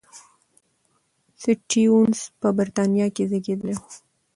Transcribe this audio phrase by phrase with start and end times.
[1.41, 3.81] سټيونز په بریتانیا کې زېږېدلی و.